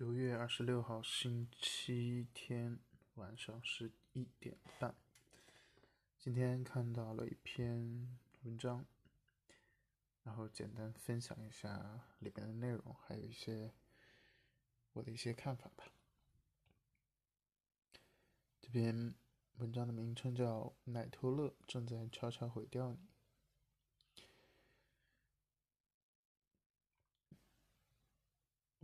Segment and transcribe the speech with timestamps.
[0.00, 2.78] 九月二十六号星期天
[3.16, 4.94] 晚上十一点半，
[6.18, 8.86] 今天看到了一篇文章，
[10.22, 13.74] 然后简单分享一下里面的内容，还有一些
[14.94, 15.92] 我的一些看法吧。
[18.58, 19.14] 这篇
[19.58, 22.96] 文章的名称叫《奶头乐正在悄悄毁掉你》。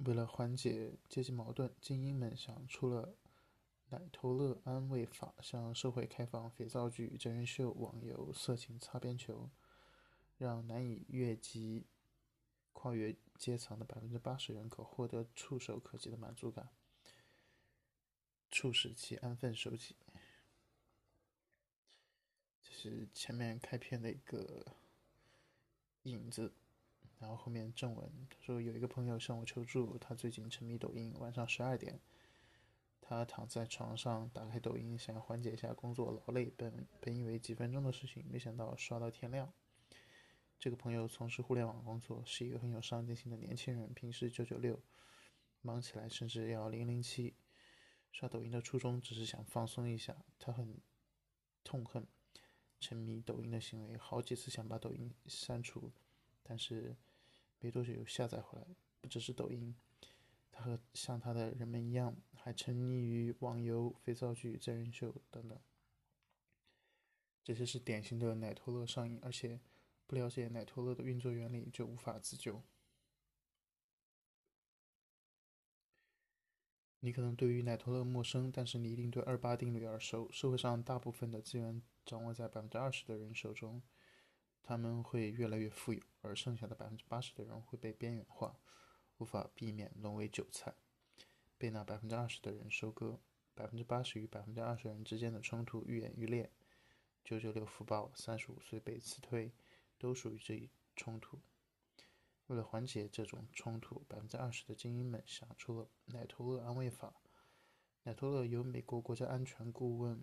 [0.07, 3.17] 为了缓解阶级矛盾，精英们想出了
[3.91, 9.51] “奶头乐安慰法”，向社会开放肥皂剧、真人秀、网游、色情擦边球，
[10.39, 11.87] 让难以越级、
[12.73, 16.69] 跨越阶层的百分之八十人口获得触手可及的满足感，
[18.49, 19.97] 促使其安分守己。
[22.63, 24.65] 这是前面开篇的一个
[26.05, 26.53] 影子。
[27.19, 31.99] 然后后面正文，他说有一个朋友向我求助，他最近沉迷抖音，晚上十二点，
[33.01, 36.53] 他躺在床上打开抖音，想要缓解一下工作劳累。
[36.59, 39.51] 本本以为几分钟的事情，没想到刷到天亮。
[40.59, 44.79] 这个朋友从事互联网工作，是一个很有上进心的年轻人，平时九九六，
[45.63, 47.35] 忙起来甚至要零零七。
[48.13, 50.79] 刷抖音的初衷只是想放松一下，他很
[51.65, 52.07] 痛恨
[52.79, 55.91] 沉迷抖音的行为，好几次想把抖音删除，
[56.43, 56.95] 但是。
[57.67, 58.65] 没多久又下载回来，
[59.01, 59.75] 不只是抖音，
[60.53, 65.59] 他和像他的人们一样，还沉溺于网游、肥皂剧、真人秀等等。
[67.43, 69.59] 这些是典型的奶头乐上瘾，而且
[70.07, 72.63] 不了解奶头乐的运作原理就无法自救。
[77.01, 80.31] 你可能对于奶头乐陌生，但是你一定对二八定律耳熟。
[80.31, 83.83] 社会上大部分的资源掌握在百分之二十的人手中。
[84.67, 88.59] 他们会越来越富有，而剩下的百分之八十的人会被边缘化，
[89.19, 90.75] 无法避免沦为韭菜，
[91.57, 93.21] 被那百分之二十的人收割。
[93.55, 96.53] 百分之八十与百分之二十人之间的冲突愈演愈烈。
[97.25, 99.51] 九九六福报，三十五岁被辞退，
[99.97, 101.41] 都属于这一冲突。
[102.49, 107.15] 为了缓解这种冲突，百分之二十的精英们想出了“奶头乐安慰法”。
[108.05, 110.23] 奶头乐由美国国家安全顾问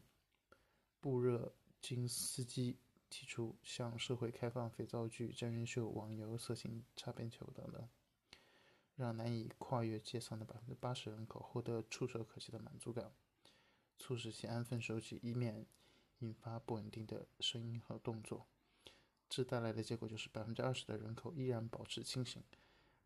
[0.99, 2.77] 布热津斯基。
[3.13, 7.87] 提出向社会开放肥皂剧、真人秀、网游、色情擦边球等等，
[8.95, 13.13] 让难以跨越阶层的百分之八十人口获得触手可及的满足感，
[13.99, 15.63] 促使其安分守己，以免
[16.21, 18.47] 引发不稳定的声音和动作。
[19.29, 22.41] 这带来的结果就是百分之二十的人口依然保持清醒，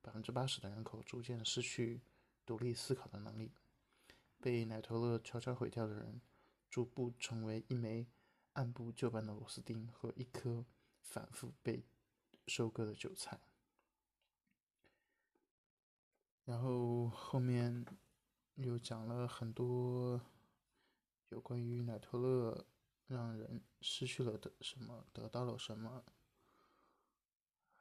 [0.02, 2.00] 百分之八十的人口逐渐失去
[2.46, 3.52] 独立思考的能力。
[4.40, 6.22] 被奶头乐悄悄毁掉的人，
[6.70, 8.08] 逐步成为一枚。
[8.58, 10.66] 按部就班的螺丝钉和一颗
[11.00, 11.86] 反复被
[12.48, 13.40] 收割的韭菜，
[16.44, 17.86] 然后后面
[18.56, 20.20] 又讲了很多
[21.30, 22.66] 有关于奶头乐
[23.06, 26.04] 让人失去了的什么，得到了什么，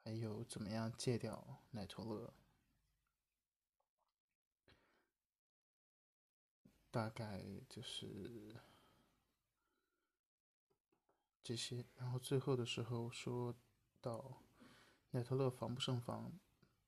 [0.04, 2.34] 还有怎么样戒掉奶头乐，
[6.90, 8.60] 大概就是。
[11.46, 13.54] 这些，然后最后的时候说
[14.00, 14.42] 到，
[15.12, 16.32] 奶头乐防不胜防，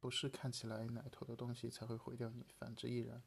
[0.00, 3.22] 不是看起来奶头的东西才会毁掉你，反之亦然。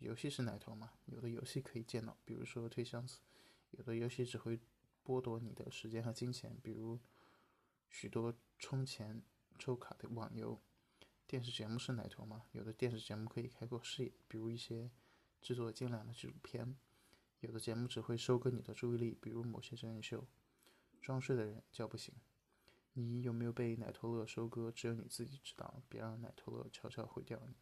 [0.00, 0.92] 游戏是奶头嘛？
[1.06, 3.20] 有的游戏可以借脑，比如说推箱子；
[3.70, 4.60] 有的游戏只会
[5.02, 7.00] 剥夺你的时间和金钱，比如
[7.88, 9.22] 许多充钱
[9.58, 10.60] 抽卡的网游。
[11.26, 12.44] 电视节目是奶头嘛？
[12.52, 14.90] 有的电视节目可以开阔视野，比如一些
[15.40, 16.76] 制作精良的纪录片；
[17.40, 20.26] 有的节目只会收割你的注意力，比如某些真人秀。
[21.00, 22.14] 装睡的人叫不醒。
[22.92, 24.70] 你有没有被奶头乐收割？
[24.70, 25.82] 只有你自己知道。
[25.88, 27.54] 别让奶头乐悄悄毁掉你。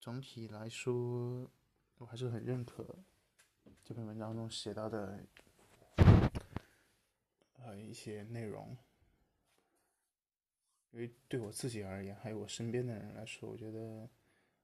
[0.00, 1.50] 总体来说，
[1.98, 2.96] 我还是很认可
[3.82, 5.26] 这篇文章中写到的
[7.56, 8.76] 呃一些内容。
[10.92, 14.08] 因为对我自己而言，还有我身边的人来说，我觉得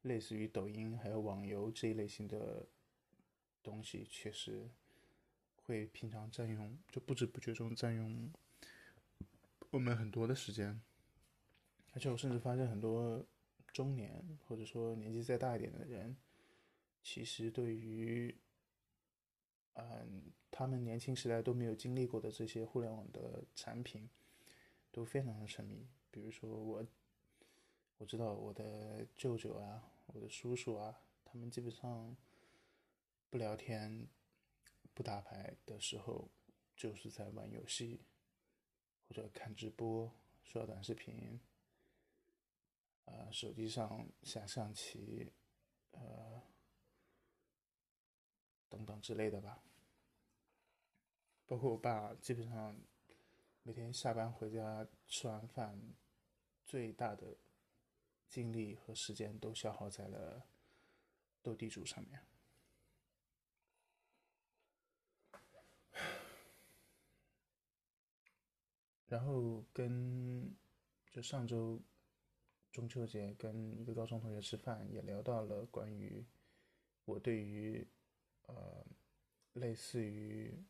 [0.03, 2.69] 类似于抖音还有网游这一类型的
[3.65, 4.71] 东西，确实。
[5.71, 8.29] 会平常占用，就不知不觉中占用
[9.71, 10.81] 我们很多的时间，
[11.93, 13.25] 而且我甚至发现很多
[13.73, 16.17] 中年或者说年纪再大一点的人，
[17.05, 18.35] 其实对于，
[19.75, 24.11] 嗯，他们年轻时代都没有经历过的这些互联网的产品，
[24.91, 25.87] 都非常的沉迷。
[26.11, 26.85] 比如说我，
[27.99, 32.17] 我知道我的舅舅啊，我的叔叔啊，他们基本上
[33.31, 34.09] 不聊天。
[34.95, 36.29] 不打牌的时候，
[36.77, 38.01] 就是在玩游戏，
[39.09, 41.41] 或者看直播、刷短视频，
[43.05, 45.33] 呃，手机上下象棋，
[45.93, 46.43] 呃，
[48.69, 49.63] 等等之类的吧。
[51.47, 52.79] 包括我爸，基本上
[53.63, 55.81] 每天下班回家吃完饭，
[56.65, 57.37] 最大的
[58.29, 60.47] 精力和时间都消耗在了
[61.43, 62.25] 斗地主上面。
[69.11, 70.57] 然后跟
[71.11, 71.83] 就上周
[72.71, 76.25] 中秋节跟一个高中同学吃饭，也聊到了关于
[77.05, 77.85] 我对于
[78.47, 78.87] 呃
[79.55, 80.65] 类似于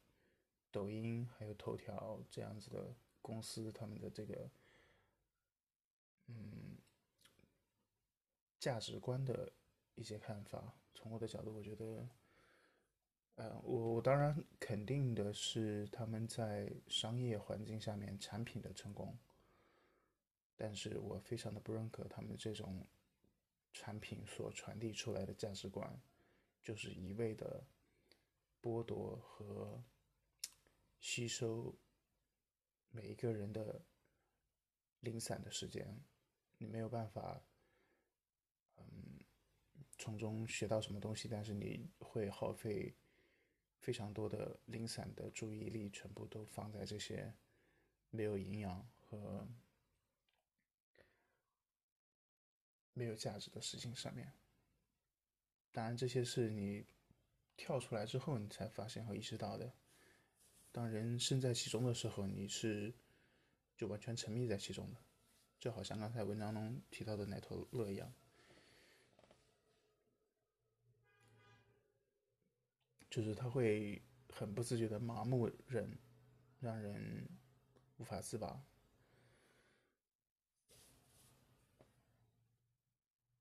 [0.71, 4.51] 抖音还有头条这样子的公司他们的这个
[6.29, 6.79] 嗯
[8.59, 9.53] 价值观的
[9.97, 10.75] 一些看法。
[10.95, 12.09] 从我的角度，我觉得。
[13.37, 19.19] 呃，我我当然肯定的是他们在商业环境下面产品的成功，
[20.57, 22.87] 但是我非常的不认可他们这种
[23.73, 25.99] 产品所传递出来的价值观，
[26.61, 27.65] 就是一味的
[28.61, 29.83] 剥夺和
[30.99, 31.75] 吸收
[32.91, 33.81] 每一个人的
[35.01, 35.99] 零散的时间，
[36.59, 37.43] 你没有办法，
[38.77, 39.19] 嗯，
[39.97, 42.95] 从中学到什么东西，但是你会耗费。
[43.81, 47.33] 非常多的零散的注意力全部都放在这些
[48.11, 49.49] 没有营养和
[52.93, 54.33] 没有价值的事情上面。
[55.73, 56.85] 当然，这些是你
[57.57, 59.73] 跳出来之后你才发现和意识到的。
[60.73, 62.93] 当人身在其中的时候，你是
[63.77, 64.97] 就完全沉迷在其中的，
[65.59, 68.13] 就好像刚才文章中提到的奶头乐一样。
[73.11, 75.99] 就是他会很不自觉的麻木人，
[76.61, 77.29] 让人
[77.97, 78.65] 无法自拔。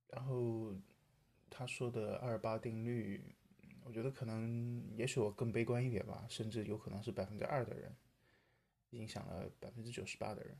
[0.07, 0.75] 然后
[1.51, 3.23] 他说的二八定律，
[3.83, 7.95] 我觉得可能，也许我更悲观一点吧，甚至有可能是百分之二的人
[8.89, 10.59] 影响了百分之九十八的人。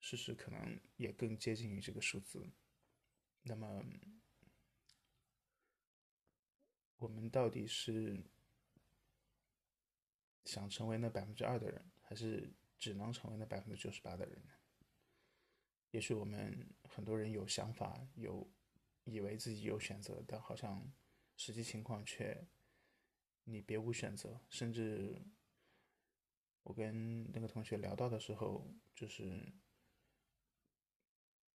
[0.00, 2.46] 事实可能也更接近于这个数字。
[3.42, 3.82] 那么。
[7.02, 8.22] 我们到底是
[10.44, 14.52] 想成为那百分之二的人，还是只能成为那百分之九十八的人呢？
[15.90, 18.48] 也许我们很多人有想法，有
[19.02, 20.92] 以为自己有选择，但好像
[21.36, 22.46] 实际情况却
[23.42, 24.40] 你别无选择。
[24.48, 25.20] 甚至
[26.62, 29.52] 我跟那个同学聊到的时候，就是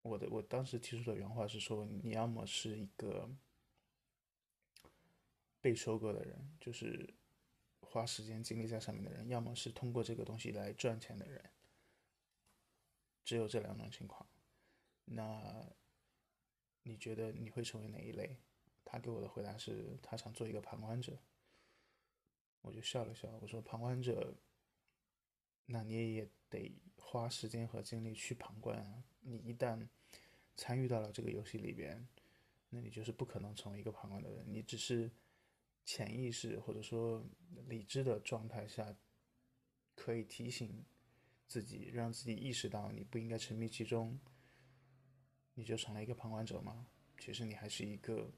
[0.01, 3.33] 我的我当时提出的原话是说：你要么是一个。
[5.67, 7.13] 被收割的人，就是
[7.81, 11.43] 花时间精力在上面的人，要么是通过这个东西来赚钱的人，
[13.25, 14.25] 只有这两种情况。
[15.03, 15.69] 那
[16.83, 18.37] 你觉得你会成为哪一类？
[18.85, 21.19] 他给我的回答是他想做一个旁观者。
[22.61, 24.33] 我就笑了笑，我说旁观者，
[25.65, 29.03] 那你也得花时间和精力去旁观啊。
[29.19, 29.85] 你一旦
[30.55, 32.07] 参与到了这个游戏里边，
[32.69, 35.11] 那你就是不可能成为一个旁观的人，你只是。
[35.87, 37.25] 潜意识或者说
[37.69, 38.93] 理智的状态下，
[39.95, 40.85] 可以提醒
[41.47, 44.19] 自己，让自己意识到你不应该沉迷其中，
[45.53, 46.85] 你就成了一个旁观者吗？
[47.17, 48.29] 其实你还是一个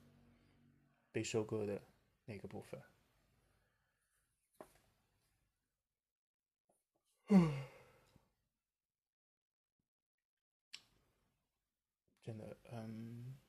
[1.12, 1.82] 被收割的
[2.25, 2.79] 那个部分。
[7.29, 7.65] 嗯，
[12.22, 13.39] 真的，嗯，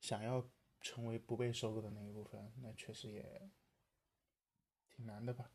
[0.00, 0.50] 想要。
[0.80, 3.50] 成为不被收购的那一部分，那确实也
[4.88, 5.50] 挺难的吧。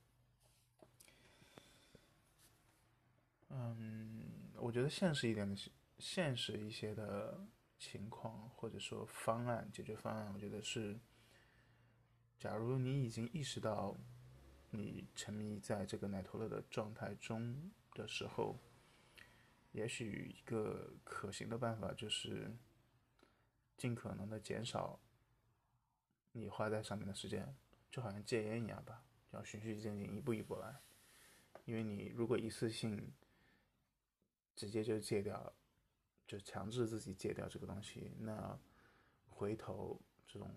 [3.49, 5.55] 嗯，我觉得现实一点的、
[5.97, 7.47] 现实一些的
[7.79, 10.99] 情况，或者说方案、解决方案，我觉得是：
[12.37, 13.95] 假如你已经意识到
[14.71, 18.59] 你沉迷在这个奶头乐的状态中的时候，
[19.71, 22.55] 也许一个可行的办法就是
[23.77, 24.99] 尽可能的减少。
[26.37, 27.55] 你花在上面的时间，
[27.89, 30.81] 就好像戒烟一样吧，要循序渐进，一步一步来。
[31.63, 33.13] 因为你如果一次性
[34.53, 35.55] 直接就戒掉，
[36.27, 38.59] 就强制自己戒掉这个东西，那
[39.29, 40.53] 回头这种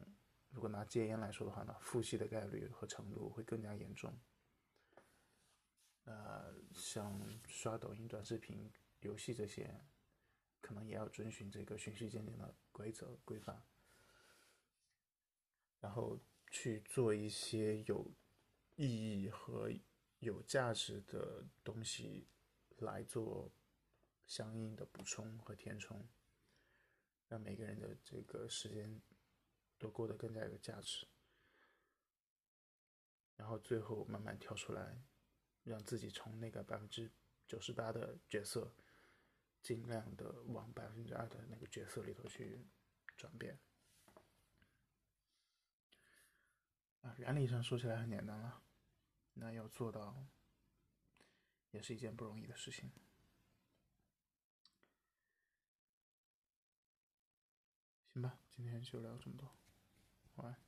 [0.50, 4.12] 如果拿戒烟来说的话呢，复吸的概率和程度会更加严重。
[6.06, 8.68] 呃，像刷抖音短视频、
[9.00, 9.80] 游戏这些，
[10.60, 13.62] 可能也要遵循这个循序渐进的规则规范。
[15.80, 16.18] 然后
[16.50, 18.10] 去做一些有
[18.76, 19.70] 意义和
[20.18, 22.26] 有价值的东西
[22.78, 23.52] 来做
[24.26, 26.08] 相应的补充和填充，
[27.28, 29.00] 让每个人的这个时间
[29.78, 31.06] 都过得更加有价值。
[33.36, 35.00] 然后最后慢慢跳出来，
[35.62, 37.08] 让自己从那个百分之
[37.46, 38.74] 九十八的角色，
[39.62, 42.66] 尽量的往百分之二的那个角色里头去
[43.16, 43.56] 转变。
[47.16, 48.62] 原理上说起来很简单了，
[49.34, 50.26] 那要做到，
[51.70, 52.90] 也是一件不容易的事情。
[58.12, 59.48] 行吧，今天就聊这么多，
[60.36, 60.67] 晚安。